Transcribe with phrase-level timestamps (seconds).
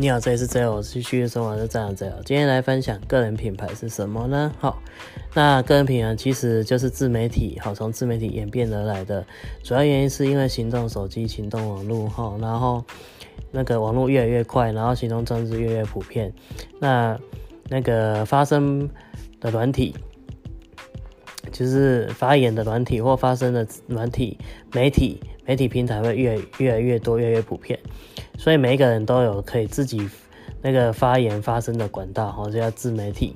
[0.00, 2.08] 你好，这里是 J，我是虚拟生活的这样 J。
[2.24, 4.54] 今天来分享个人品牌是什么呢？
[4.60, 4.80] 好，
[5.34, 9.26] 那个人品牌其实就是自媒体，好，从自媒体演变而来的。
[9.64, 12.84] 主要原因是因为行动手机、行动网络，哈，然后
[13.50, 16.32] 那个网络越来越快，然后行动装置越来越普遍，
[16.78, 17.18] 那
[17.68, 18.88] 那个发声
[19.40, 19.96] 的软体，
[21.58, 24.38] 就是发言的软体或发声的软体
[24.72, 25.20] 媒体。
[25.44, 27.78] 媒体平台会越越来越多，越来越普遍，
[28.36, 30.06] 所以每一个人都有可以自己
[30.60, 33.34] 那个发言发声的管道，哈，叫自媒体。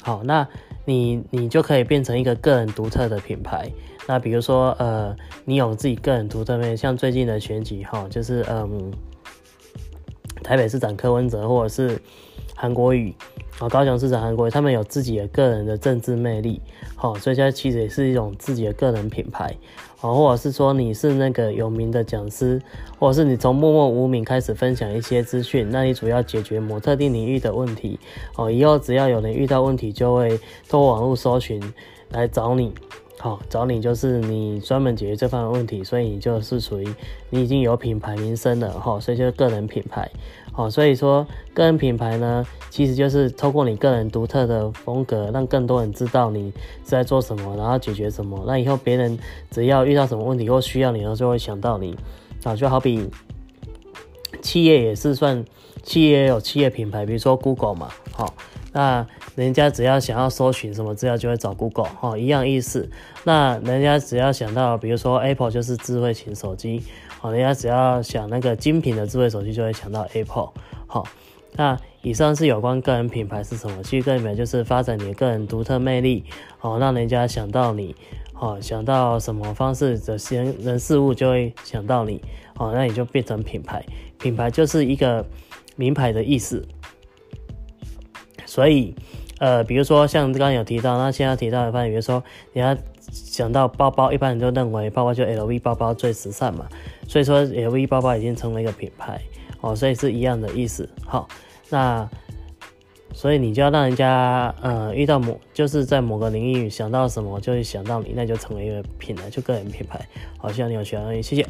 [0.00, 0.48] 好，那
[0.86, 3.70] 你你就可以变成一个个人独特的品牌。
[4.06, 8.90] 那比如说，呃，你有自己个人独特面，像最近的选举，哈，就是嗯，
[10.42, 12.00] 台北市长柯文哲或者是
[12.56, 13.14] 韩国瑜。
[13.60, 16.62] 啊，高雄市长韩国，他们有自己的个人的政治魅力，
[16.96, 19.54] 好，所以这其实也是一种自己的个人品牌，
[20.00, 22.58] 哦，或者是说你是那个有名的讲师，
[22.98, 28.00] 或者是你从默默无名开始分享一些资讯，那你主要解决某特定领域的问题，
[28.34, 31.62] 哦，以后只要有人遇到问题，就会通过网络搜寻
[32.08, 32.72] 来找你。
[33.22, 36.88] 好，找你就是你专门解决这方面问题，所以你就是属于
[37.28, 40.10] 你已经有品牌名声了哈，所以就是个人品牌。
[40.52, 46.50] 好，所以说个人品牌呢，其实就是透过你个人独特的风格，让更多人知道你
[46.82, 48.42] 是在做什么，然后解决什么。
[48.46, 49.18] 那以后别人
[49.50, 51.94] 只要遇到什么问题或需要你，然后就会想到你。
[52.42, 53.06] 啊，就好比
[54.40, 55.44] 企业也是算
[55.82, 58.32] 企业也有企业品牌，比如说 Google 嘛，好。
[58.72, 62.88] 那人家只要想要搜寻什么资料，就会找 Google 哈，一样意思。
[63.24, 66.82] 那人家只要想到，比如说 Apple 就是智慧型手机，
[67.18, 70.50] 好，人家只要想那个精品的智慧手机，就会想到 Apple。
[70.86, 71.04] 好，
[71.54, 73.82] 那以上是有关个人品牌是什么？
[73.82, 76.24] 其实个人就是发展你的个人独特魅力，
[76.58, 77.94] 好，让人家想到你，
[78.32, 82.20] 好，想到什么方式的人人事物就会想到你，
[82.54, 83.84] 好，那你就变成品牌。
[84.18, 85.26] 品牌就是一个
[85.76, 86.64] 名牌的意思。
[88.50, 88.92] 所以，
[89.38, 92.20] 呃，比如说像刚刚有提到，那现在提到的话，比如说
[92.52, 92.76] 你要
[93.12, 96.66] 想到包包，一般人都认为包包就 LV 包包最时尚嘛，
[97.06, 99.20] 所以说 LV 包包已经成为一个品牌
[99.60, 100.88] 哦，所以是一样的意思。
[101.06, 101.28] 好，
[101.68, 102.08] 那
[103.12, 110.00] 所以你就要让人家呃遇到某就是在某个领域想到什么，就会想到你，那就成为一个品牌，就个人品牌。
[110.38, 111.46] 好，希望你有学到东西，谢谢。